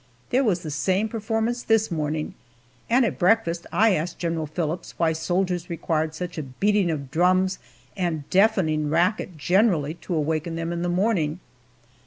[0.31, 2.33] There was the same performance this morning,
[2.89, 7.59] and at breakfast I asked General Phillips why soldiers required such a beating of drums,
[7.95, 11.39] and deafening racket generally, to awaken them in the morning.